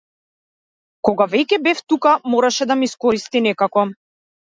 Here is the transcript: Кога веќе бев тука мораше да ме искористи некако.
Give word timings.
Кога 1.09 1.27
веќе 1.33 1.59
бев 1.67 1.81
тука 1.93 2.13
мораше 2.35 2.67
да 2.71 2.79
ме 2.79 2.89
искористи 2.89 3.43
некако. 3.49 3.85